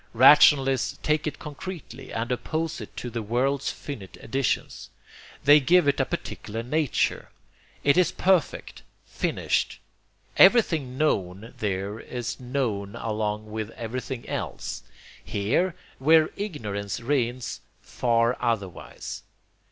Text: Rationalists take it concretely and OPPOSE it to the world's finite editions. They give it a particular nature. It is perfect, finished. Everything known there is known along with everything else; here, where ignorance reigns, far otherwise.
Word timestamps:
Rationalists 0.15 0.97
take 1.03 1.27
it 1.27 1.37
concretely 1.37 2.11
and 2.11 2.31
OPPOSE 2.31 2.81
it 2.81 2.97
to 2.97 3.11
the 3.11 3.21
world's 3.21 3.69
finite 3.69 4.17
editions. 4.19 4.89
They 5.43 5.59
give 5.59 5.87
it 5.87 5.99
a 5.99 6.05
particular 6.05 6.63
nature. 6.63 7.29
It 7.83 7.97
is 7.97 8.11
perfect, 8.11 8.81
finished. 9.05 9.79
Everything 10.37 10.97
known 10.97 11.53
there 11.59 11.99
is 11.99 12.39
known 12.39 12.95
along 12.95 13.51
with 13.51 13.69
everything 13.73 14.27
else; 14.27 14.81
here, 15.23 15.75
where 15.99 16.31
ignorance 16.35 16.99
reigns, 16.99 17.61
far 17.79 18.35
otherwise. 18.41 19.21